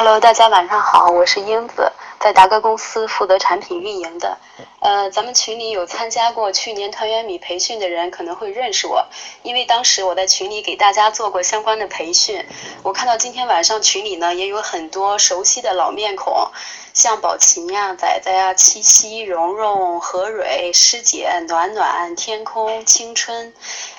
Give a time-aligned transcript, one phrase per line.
[0.00, 4.36] Hello，大家晚上好，我是英子，在达哥公司负责产品运营的。
[4.80, 9.06] 呃，咱们群里有参加过去年团圆米培训的人可能会认识我，
[9.42, 12.44] 因为当时我在群里给大家做过相关的培训。
[12.82, 16.50] 我看到今天晚上群里呢也有很多熟悉的老面孔，
[16.94, 23.52] 像宝琴呀、仔仔呀、七夕、蓉蓉、何蕊、师姐、暖暖、天空、青春、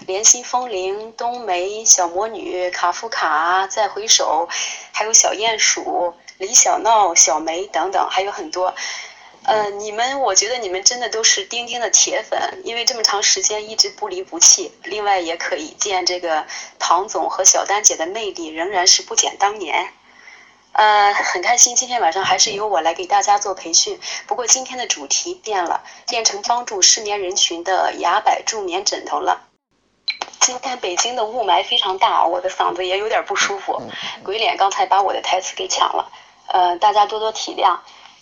[0.08, 4.48] 莲心风铃、冬梅、小魔女、卡夫卡、再回首。
[4.92, 8.74] 还有小鼹鼠、李小闹、小梅等等，还有很多。
[9.44, 14.72] 呃，你们，我觉得你们真的都是钉钉的铁粉，因为这么长时间一直不离不弃。
[14.84, 16.48] 另外，也可以见这个
[16.80, 19.92] 唐总和小丹姐的魅力仍然是不减当年。
[20.72, 29.42] 呃，很开心今天晚上还是由我来给大家做培训，不过今天的主题变了，变成帮助失眠人群的牙柏助眠枕头了。
[30.40, 33.82] 今天北京的雾霾非常大，我的嗓子也有点不舒服。
[34.24, 36.10] 鬼脸刚才把我的台词给抢了，
[36.52, 37.78] 呃，大家多多体谅。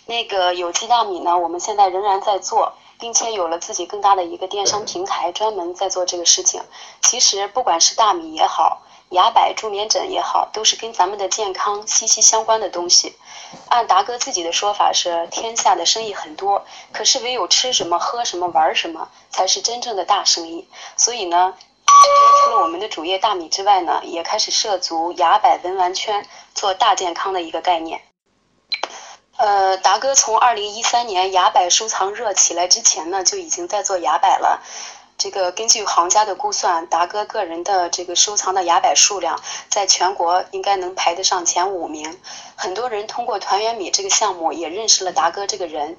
[0.06, 6.62] 那个有机大米呢，我们现在仍然在做，并且有了自己更大的一个电商平台，专门在做这个事情。
[7.02, 13.16] 其实不管是大米也好，牙柏助眠枕也好，都是跟咱们的健康息息相关的东西。
[13.68, 20.68] 按达哥自己的说法是，天下的生意很多，可是唯有吃什么、喝什么、玩什么，才是真正的大生意。
[20.96, 21.54] 所以呢。
[22.44, 28.00] 除了我们的主业大米之外呢，也开始涉足牙柏文玩圈，做大健康的一个概念。
[29.48, 34.62] 呃，达哥从二零一三年牙柏收藏热起来之前呢，就已经在做牙柏了。
[35.16, 42.20] 这个根据行家的估算，达哥个人的这个收藏的牙柏数量，在全国应该能排得上前五名。
[42.56, 45.96] 很多人通过团圆米这个项目也认识了达哥这个人。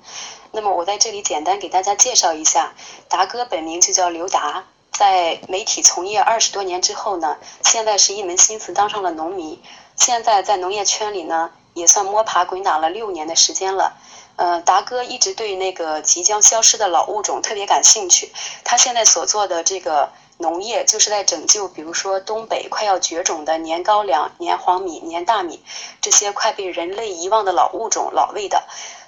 [0.52, 2.74] 那么我在这里简单给大家介绍一下，
[3.08, 4.64] 达哥本名就叫刘达。
[4.92, 9.60] 在媒体从业二十多年之后呢，现在是一门心思当上了农民。
[9.96, 13.98] 现在在农业圈里呢，也算摸爬滚打了六年的时间了。
[14.36, 18.32] 呃，达哥一直对那个即将消失的老物种特别感兴趣。
[18.64, 25.62] 他现在所做的这个农业，就是在拯救，比如说东北快要绝种的年高粱、年黄米、年大米
[26.00, 28.64] 这些快被人类遗忘的老物种、老味的。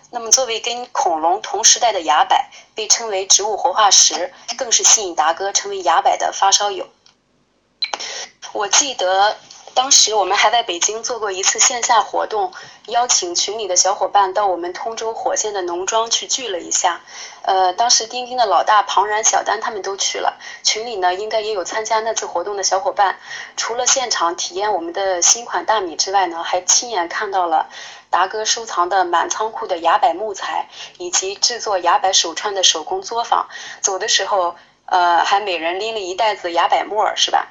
[0.09, 2.35] 那么，作为跟恐龙同时代的牙柏，
[2.75, 6.85] 被称为植物活化石，更是吸引达哥成为牙柏的发烧友。
[8.51, 9.37] 我记得。
[9.73, 12.51] 当时我们还在北京做过一次线下活动，
[12.87, 17.01] 邀请群里的小伙伴到我们通州火箭的农庄去聚了一下。
[17.43, 23.17] 呃，当时钉钉的老大庞然、小丹他们都去了，群里呢应该也有参加那次活动的小伙伴。
[23.57, 27.67] 除了现场体验我们的新款大米之外呢，还亲眼看到了
[28.09, 33.47] 达哥收藏的满仓库的崖柏木材，以及制作崖柏手串的手工作坊。
[33.79, 34.55] 走的时候，
[34.85, 37.47] 呃，还每人拎了一袋子牙摆沫，是吧？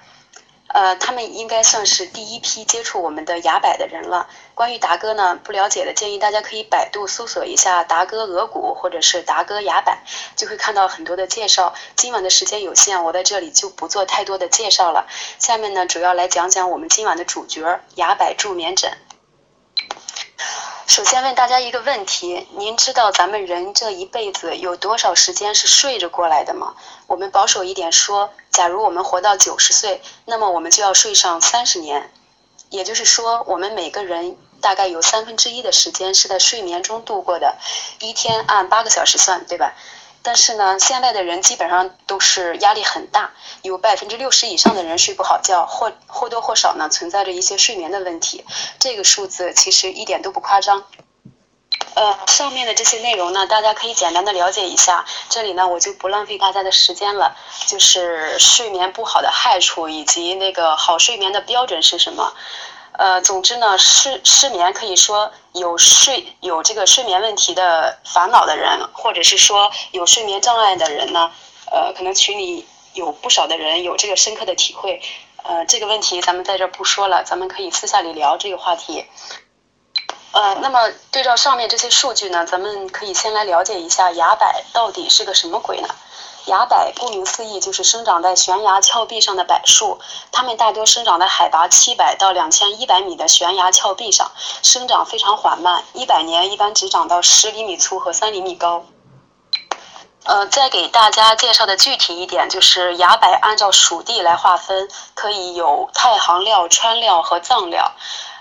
[0.72, 4.28] 呃，他们应该算是第一批接触我们的牙柏的人了。
[4.54, 9.92] 关于达哥呢，不了解的建议大家可以百度搜索一下“达哥额骨”或者是“达哥牙柏”，
[10.36, 11.74] 就会看到很多的介绍。
[11.96, 15.06] 今晚的时间有限，我在这里就不做太多的介绍了。
[15.38, 18.92] 下面呢，主要来讲讲我们今晚的主角——牙柏助眠枕。
[20.90, 26.74] 首先问大家一个问题：您知道咱们人这一辈子有多少时间是睡着过来的吗？
[27.06, 32.10] 我们保守一点说，假如我们活到九十岁，那么我们就要睡上三十年。
[32.70, 37.56] 也就是说，我们每个人大概有三分之一的时间是在睡眠中度过的，
[38.00, 39.72] 一天按八个小时算，对吧？
[40.22, 43.30] 但是呢，现在的人基本上都是压力很大，
[43.62, 48.44] 有百分之六十以上的人睡不好觉，或或多或少呢存在着一些睡眠的问题。
[48.78, 50.84] 这个数字其实一点都不夸张。
[51.94, 55.04] 呃，上面的这些内容呢，大家可以简单的了解一下。
[55.28, 57.34] 这里呢，我就不浪费大家的时间了。
[57.66, 62.32] 就是睡眠不好的害处，以及那个好睡眠的标准是什么？
[63.00, 71.30] 呃，总之呢，失失眠可以说有睡有这个睡眠问题的烦恼的人，或者是说有睡眠障碍的人呢，
[71.72, 75.00] 呃，可能群里有不少的人有这个深刻的体会。
[75.44, 79.06] 呃，这个问题咱们在这不说了，咱们可以私下里聊这个话题。
[80.32, 85.88] 呃，那么对照上面这些数据呢，咱们可以先来了解一下崖柏到底是个什么鬼呢？
[86.50, 90.00] 崖柏顾名思义就是生长在悬崖峭壁上的柏树，
[90.32, 94.32] 它们大多生长在海拔七百到两千一百米的悬崖峭壁上，
[94.62, 98.84] 生长非常缓慢，一百年一般只长到十厘米粗和三厘米高。
[100.24, 107.92] 呃，再给大家介绍的具体一点，就是崖柏按照属地来划分，可以有太行料、川料和藏料。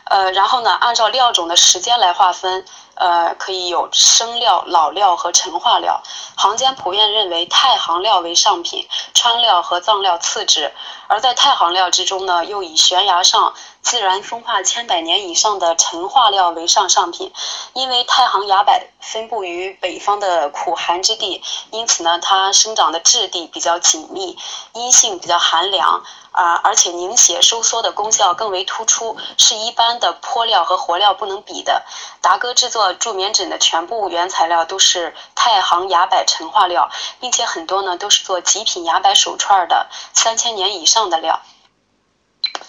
[0.05, 2.65] 呃，然后呢，按照料种的时间来划分，
[2.99, 6.03] 呃，可以有生料、老料和陈化料。
[6.35, 10.73] 行间普遍认为太行料为上品，川料和藏料次之。
[11.07, 17.31] 而在太行料之中呢，又以悬崖上自然风化千百年以上的陈化料为上上品。
[17.73, 21.41] 因为太行崖柏分布于北方的苦寒之地，
[21.71, 24.37] 因此呢，它生长的质地比较紧密，
[24.73, 26.03] 阴性比较寒凉。
[26.31, 31.83] 啊，而且凝血收缩的功效更为突出，是一般的坡料和活料不能比的。
[32.21, 36.89] 达哥制作助眠枕的全部原材料都是太行崖柏陈化料，
[37.19, 41.41] 并且很多呢都是做极品崖柏手串的三千年以上的料。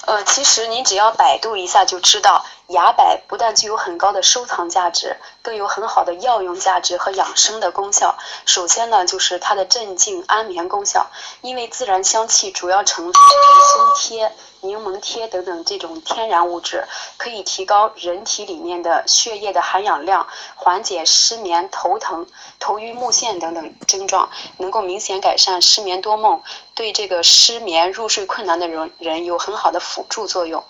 [0.06, 8.16] 呃，其实您只要百度一下就知道，崖柏不但具有很高的收藏价值，更有很好的药用价值和养生的功效。
[8.46, 11.06] 首先呢，就是它的镇静安眠功效，
[11.40, 14.32] 因为自然香气主要成分松贴。
[14.62, 16.86] 柠檬贴等等这种天然物质，
[17.16, 22.26] 可以提高人体里面的血液的含氧量，缓解失眠、头疼、
[22.58, 24.28] 头晕目眩等等症状，
[24.58, 26.42] 能够明显改善失眠多梦，
[26.74, 30.62] 对这个失眠入睡困难的人人有很好的辅助作用。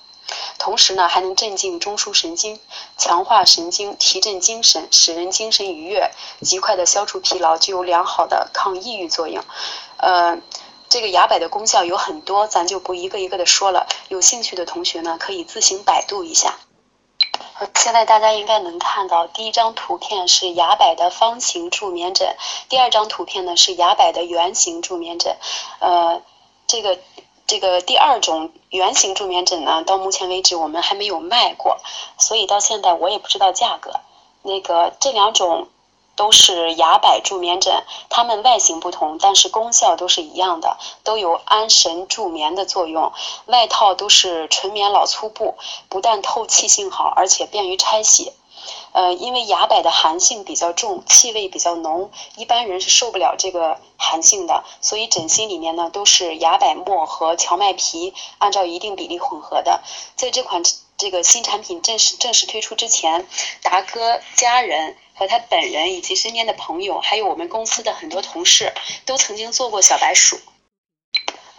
[0.60, 2.60] 同时呢，还能镇静中枢神经，
[2.96, 6.12] 强化神经，提振精神，使人精神愉悦，
[6.42, 9.42] 极快的消除疲劳，具有良好的抗抑郁作用。
[9.96, 10.38] 呃。
[10.92, 13.86] 这个崖柏的功效有很多，咱就不一个一个的说了。
[14.08, 16.58] 有兴趣的同学呢，可以自行百度一下。
[17.76, 22.34] 现在大家应该能看到，第一张图片是崖柏的方形助眠枕，
[22.68, 25.36] 第二张图片呢是崖柏的圆形助眠枕。
[25.78, 26.20] 呃，
[26.66, 26.98] 这个
[27.50, 31.78] 这个第二种圆形助眠枕呢，到目前为止我们还没有卖过，
[32.16, 33.90] 所以到现在我也不知道价格。
[34.42, 35.66] 那个这两种。
[36.16, 43.10] 都是崖柏助眠枕，它们外形不同，但是功效都是一样的，都有安神助眠的作用。
[43.46, 45.54] 外套都是纯棉老粗布，
[45.88, 48.34] 不但透气性好，而且便于拆洗。
[48.92, 59.82] 呃，因为崖柏的寒性比较重，气味比较浓，一般人是受不了这个寒性的，所以枕芯里面呢都是崖柏末和荞麦皮，按照一定比例混合的。
[60.16, 60.62] 在这款
[60.96, 63.26] 这个新产品正式正式推出之前，
[63.62, 64.96] 达哥家人。
[65.12, 68.72] 和他本人以及身边的朋友，还有我们公司的很多同事，
[69.04, 70.40] 都曾经做过小白鼠。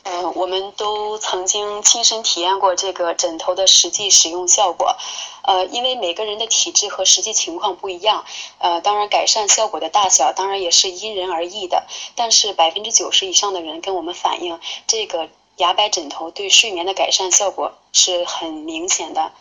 [0.04, 4.96] 呃，我们都曾经亲身体验过这个枕头的实际使用效果。
[5.44, 8.26] 呃，因为每个人的体质和实际情况不一样，
[8.58, 11.86] 呃，当然改善效果的大小当然也是因人而异的。
[12.16, 19.32] 但是百分之九十以上的人跟我们反映，这个牙白枕头对睡眠的改善效果是很明显的。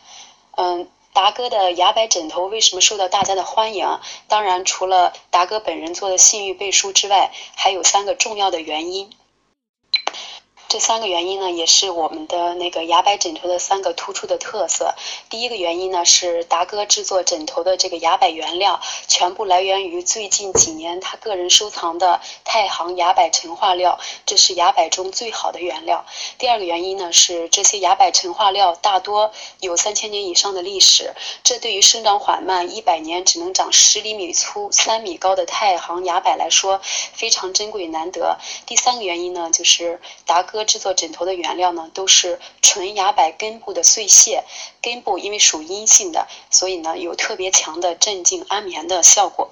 [0.56, 0.88] 嗯。
[1.12, 3.98] 达哥的牙白枕头为什么受到大家的欢迎？
[4.28, 9.10] 当然，除了达哥本人做的信誉背书之外，还有三个重要的原因。
[10.70, 14.94] 这三个原因呢，也是我们的那个牙白枕头的三个突出的特色。
[15.28, 26.06] 第一个原因呢，是达哥制作枕头的这个牙柏原料全部来源于最近几年他个人收藏的太行牙柏陈化料，这是牙柏中最好的原料。
[26.38, 36.80] 第二个原因呢，是这些牙柏陈化料大多有三千年以上的历史，这对于生长缓慢、一百年只能长十厘米粗、三米高的太行牙柏来说
[37.12, 38.38] 非常珍贵难得。
[38.66, 44.44] 第三个原因呢，就是达哥制作枕头的原料呢，都是纯崖柏根部的碎屑，
[44.82, 49.50] 根部因为属阴性的，所以呢有特别强的镇静安眠的效果。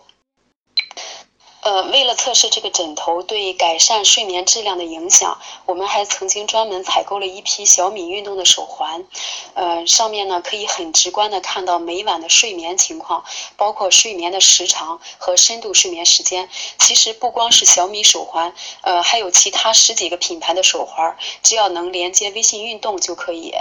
[1.69, 9.05] 呃，为了测试这个枕头对改善睡眠质量的影响，我们还曾经专门采购了一批小米运动的手环。
[9.53, 13.23] 呃，上面呢可以很直观的看到每晚的睡眠情况，
[13.59, 16.49] 包括睡眠的时长和深度睡眠时间。
[16.78, 23.52] 其实不光是小米手环，呃，还有其他十几个品牌的手环，只要能连接微信运动就可以。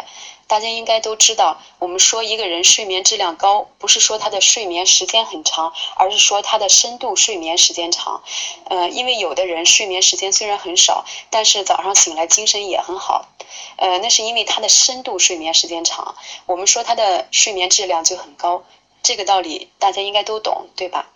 [0.47, 8.23] 大家应该都知道，我们说一个人睡眠质量高，不是说他的睡眠时间很长，而是说他的深度睡眠时间长。
[8.69, 13.27] 呃，因为有的人睡眠时间虽然很少，但是早上醒来精神也很好，
[13.75, 16.15] 呃，那是因为他的深度睡眠时间长。
[16.45, 18.63] 我们说他的睡眠质量就很高，
[19.03, 21.09] 这个道理大家应该都懂，对吧？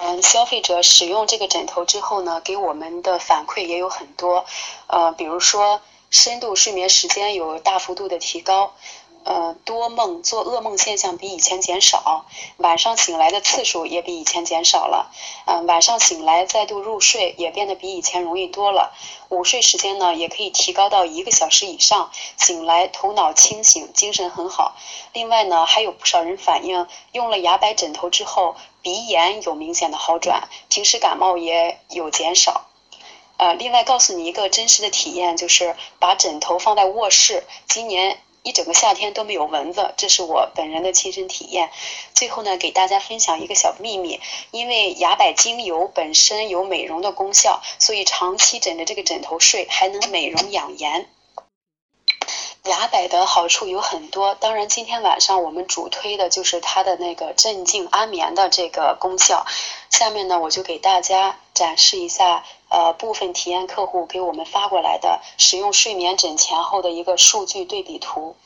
[0.00, 4.46] 嗯，消费者使用这个枕头之后呢，给我们的反馈也有很多，
[4.86, 5.80] 呃，比如说。
[6.10, 8.72] 深度睡眠时间有大幅度的提高，
[9.24, 12.24] 呃，多梦做噩梦现象比以前减少，
[12.56, 15.10] 晚上醒来的次数也比以前减少了，
[15.46, 18.94] 嗯，晚上醒来再度入睡也变得比以前容易多了，
[19.28, 24.76] 午睡时间呢也可以提高到一个小时以上，醒来头脑清醒，精神很好。
[25.12, 32.64] 另外呢，还有不少人反映用了牙白枕头之后，鼻炎有明显的好转，平时感冒也有减少。
[33.38, 37.44] 呃，另外告诉你一个真实的体验，就是把枕头放在卧室。
[37.68, 41.70] 今年一整个夏天都没有蚊子，这是我本人的亲身体验。
[42.14, 51.08] 最后呢，给大家分享一个小秘密，因为牙柏精油本身有美容的功效，所以长期枕着这个枕头睡还能美容养颜。
[52.64, 59.46] 牙柏的好处有很多，当然今天晚上我们主推的就是它的那个镇静安眠的这个功效。
[59.90, 68.36] 下面呢，我就给大家展示一下，呃，部分体验客户给我们发过来的使用睡眠枕前后的一个数据对比图。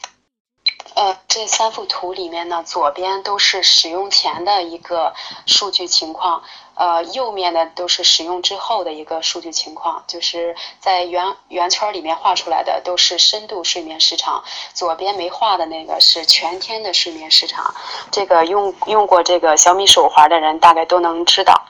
[0.95, 5.15] 呃，这三幅图里面呢，左边都是使用前的一个
[5.47, 6.43] 数据情况，
[6.75, 17.75] 呃，右面的都是使用之后的一个数据情况，就是在圆圆圈里面画出来的都是深度睡眠时长，左边没画的那个是全天的睡眠时长。
[18.11, 21.65] 这个用用过这个小米手环的人大概都能知道。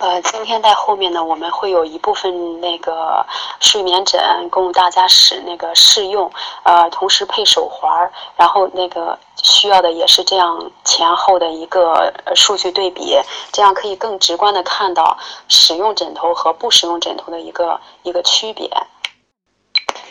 [0.00, 3.22] 呃，今天在后面呢，我们会有一部分那个
[3.60, 13.14] 睡眠枕供大家使那个试用，呃，同时配手环，然后那个需要的也是这样前后的一个数据对比，
[13.52, 18.70] 这样可以更直观的看到使用枕头和不使用枕头的一个一个区别。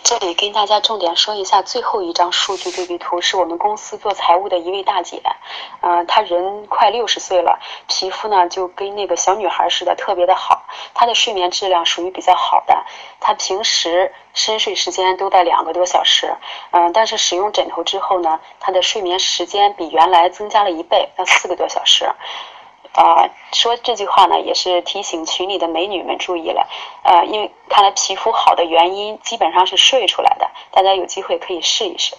[0.04, 5.22] 这里跟大家重点说一下，最后一张数据对比图是我们公司做财务的一位大姐，
[5.82, 10.64] 嗯，她人快六十岁了，皮肤呢就跟那个小女孩似的，特别的好。
[10.94, 12.84] 她的睡眠质量属于比较好的，
[13.20, 16.36] 她平时深睡时间都在两个多小时，
[16.72, 22.10] 嗯，但是使用枕头之后呢，她的睡眠时间比原来增加了一倍，要四个多小时。
[23.00, 26.68] 啊，说这句话呢，也是提醒群里的美女们注意了。
[27.04, 30.46] 呃，因为看来皮肤好的原因，基本上是睡出来的。
[30.72, 32.18] 大家有机会可以试一试。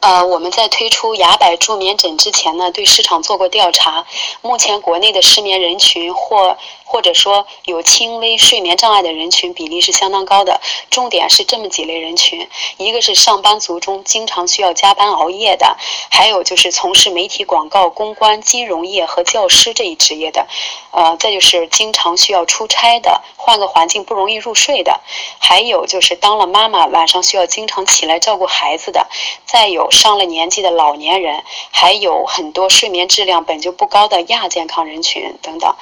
[0.00, 4.04] 呃，我们在推出牙柏助眠枕之前呢，对市场做过调查。
[4.40, 6.58] 目前国内的失眠人群或
[6.92, 10.60] 或者说有轻微睡眠障碍的人群比例是相当高的。
[10.90, 12.46] 重点是这么几类人群：
[12.76, 15.78] 一个是上班族中经常需要加班熬夜的，
[16.10, 20.46] 还有就是从事媒体广告、公关、金融业和教师这一职业的，
[20.90, 25.00] 呃，再就是经常需要出差的，换个环境不容易入睡的，
[25.38, 29.06] 还有就是当了妈妈晚上需要经常起来照顾孩子的，
[29.46, 29.90] 再有。
[29.90, 35.72] 上了年纪的老年人，还有很多睡眠质量本就不高的亚健康人群等等。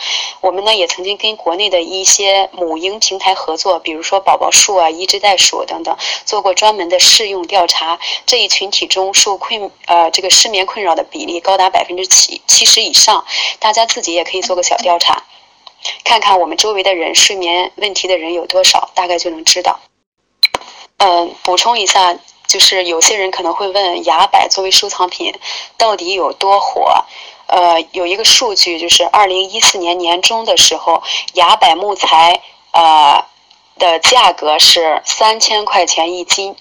[0.42, 7.98] 我们呢也曾曾经跟国内的一些母婴平台合作，比如说宝宝树啊、一只袋鼠等等，做过专门的试用调查。
[8.26, 13.24] 这一群体中受困呃这个失眠困扰的比例高达百分之七七十以上。
[13.60, 15.24] 大家自己也可以做个小调查，
[16.04, 19.80] 看看我们周围的人睡眠问题的人有多少，大概就能知道。
[20.98, 22.18] 嗯，补充一下。
[22.46, 25.32] 就是有些人可能会问，牙柏作为收藏品
[25.76, 27.04] 到底有多火？
[27.50, 31.02] 呃，有一个数据，就是二零一四年年中的时候，
[31.34, 32.40] 崖柏木材
[32.70, 33.24] 呃
[33.76, 36.54] 的价格是三千块钱一斤。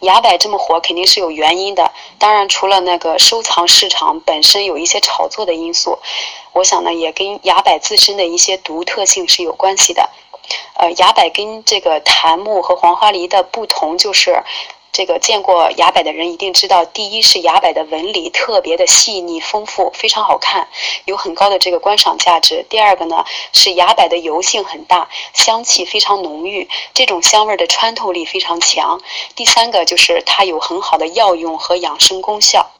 [0.00, 1.90] 崖柏这么火，肯定是有原因的。
[2.18, 5.98] 当然，除了那个收藏市场本身有一些炒作的因素，
[6.52, 10.10] 我想呢，也跟崖柏自身的一些独特性是有关系的。
[10.74, 14.42] 呃，崖柏跟这个檀木和黄花梨的不同就是。
[14.94, 20.68] 这个见过崖柏的人一定知道，第一是崖柏的纹理特别的细腻丰富，非常好看，
[21.04, 22.64] 有很高的这个观赏价值。
[22.68, 29.00] 第二个呢是崖柏的油性很大，香气非常浓郁，这种香味的穿透力非常强。
[29.34, 32.70] 第三个就是它有很好的药用和养生功效。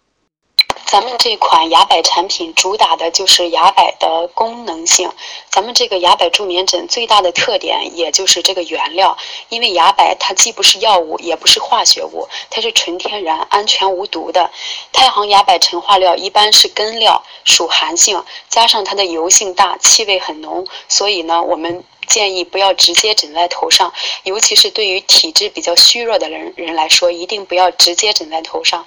[0.87, 5.11] 咱们这款崖柏产品主打的就是崖柏的功能性。
[5.51, 9.17] 咱们这个崖柏助眠枕最大的特点，也就是这个原料。
[9.49, 14.51] 因为崖柏它既不是药物，也不是化学物，它是纯天然、安全无毒的。
[14.93, 21.85] 太行崖柏陈化料一般是根料，属寒性，加上它的油性大，气味很浓，所以呢，我们。
[22.07, 23.91] 建议不要直接枕在头上，
[24.25, 28.85] 尤其是对于体质比较虚弱的人人来说，一定不要直接枕在头上。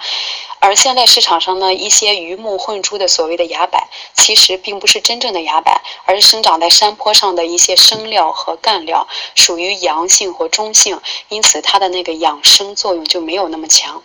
[0.68, 3.80] 而现在市场上呢，一些鱼目混珠的所谓的崖柏，
[4.12, 5.72] 其实并不是真正的崖柏，
[6.04, 14.02] 而是生长在山坡上的一些生料和干料，属于阳性或中性，因此它的那个养生作用就没有那么强。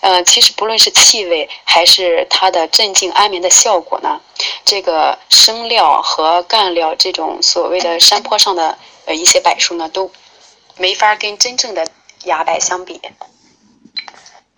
[0.00, 4.20] 呃，其实不论是气味还是它的镇静安眠的效果呢，
[4.64, 10.10] 这个生料和干料这种所谓的山坡上的呃一些柏树呢，都
[10.76, 11.86] 没法跟真正的
[12.24, 13.00] 崖柏相比。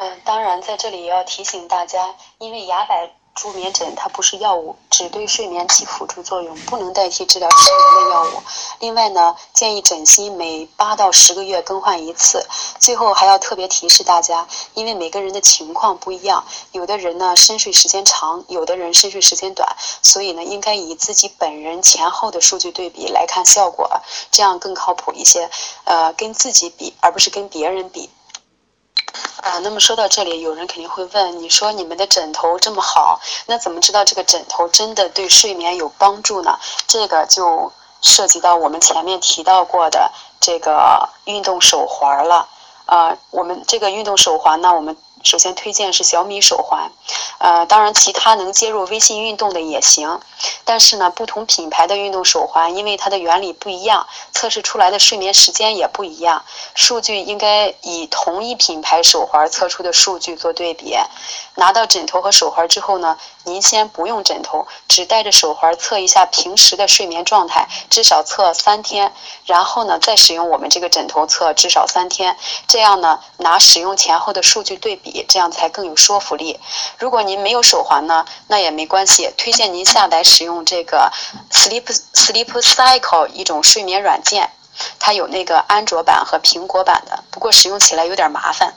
[0.03, 8.43] 嗯，当然，在这里也要提醒大家，因为牙柏助眠枕它不是药物，只对睡眠起辅助作用，不能代替治疗失眠的药物。
[8.81, 12.45] 另外呢，建议枕芯每八到十个月更换一次。
[12.81, 23.89] 最后还要特别提示大家，因为每个人的情况不一样，有的人呢深睡时间长，有的人深睡时间短，所以呢，应该以自己本人前后的数据对比来看效果，
[24.33, 25.49] 这样更靠谱一些。
[25.85, 28.11] 呃，跟自己比，而不是跟别人比。
[29.43, 36.59] 啊，那么说到这里，有人肯定会问，你说你们的枕头这么好，那怎么知道这个枕头真的对睡眠有帮助呢？
[36.87, 42.49] 这个就涉及到我们前面提到过的这个运动手环了。
[42.87, 44.97] 啊，我们这个运动手环呢，我们。
[45.23, 46.91] 首先推荐是小米手环，
[47.39, 50.21] 呃，当然其他能接入微信运动的也行，
[50.65, 60.95] 但是呢，不同品牌的运动手环，因为它的原理不一样，测试出来的睡眠时间也不一样，数据应该以同一品牌手环测出的数据做对比。
[61.55, 69.13] 拿到枕头和手环之后呢，您先不用枕头，只带着手环测一下平时的睡眠状态，至少测三天，
[69.47, 75.13] 然后呢，再使用我们这个枕头测至少三天，这样呢，拿使用前后的数据对比。
[75.29, 76.59] 这样才更有说服力。
[76.99, 81.11] 如果您没有手环呢，那也没关系，推荐您下载使用这个
[81.51, 84.51] Sleep Sleep Cycle 一种睡眠软件，
[84.99, 88.75] 它有那个安卓版和苹果版的，不过使用起来有点麻烦。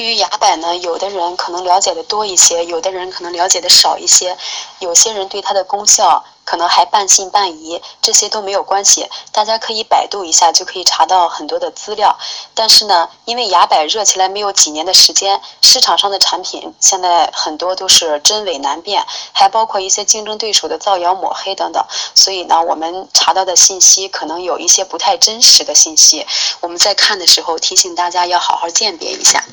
[0.00, 4.34] 对于崖柏呢，有的人可能了解的多一些，有的人可能了解的少一些，
[4.78, 6.24] 有些人对它的功效。
[6.42, 12.18] 可能还半信半疑，这些都没有关系，大家可以百度一下，就可以查到很多的资料。
[12.54, 21.84] 但是呢，因为崖柏热起来没有几年的时间，市场上的产品现在很多都是真伪难辨，还包括一些竞争对手的造谣抹黑等等。
[22.16, 26.26] 所以呢，我们查到的信息可能有一些不太真实的信息，
[26.60, 29.44] 我们在看的时候提醒大家要好好鉴别一下。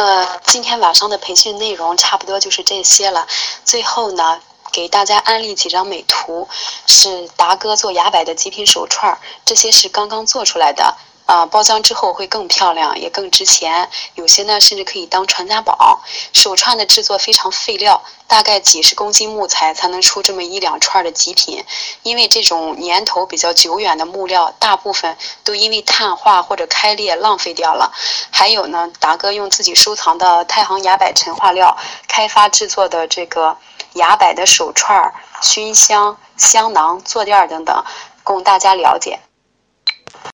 [0.00, 3.26] 呃，今天晚上的培训内容差不多就是这些了。
[3.66, 4.40] 最后呢。
[4.72, 6.48] 给大家安利几张美图，
[6.86, 10.96] 是达哥做牙摆的极品手串，这些是刚刚做出来的，
[11.30, 16.00] 啊，包浆之后会更漂亮，也更值钱，有些呢甚至可以当传家宝。
[16.32, 21.64] 手串的制作非常费料，大概几十公斤木材才能出这么一两串的极品，
[22.02, 27.92] 因为这种年头比较久远的木料，大部分都因为碳化或者开裂浪费掉了。
[28.32, 31.76] 还有呢，达哥用自己收藏的太行崖柏陈化料
[32.08, 33.56] 开发制作的这个。
[33.94, 37.84] 崖柏的手串、熏香、香囊、坐垫等等，
[38.22, 39.18] 供大家了解。